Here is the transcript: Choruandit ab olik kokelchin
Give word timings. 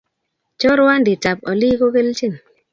Choruandit 0.59 1.23
ab 1.31 1.39
olik 1.51 1.77
kokelchin 1.79 2.33